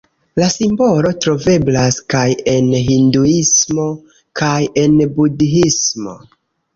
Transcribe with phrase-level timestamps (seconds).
[0.41, 3.85] La simbolo troveblas kaj en hinduismo
[4.41, 6.15] kaj en budhismo.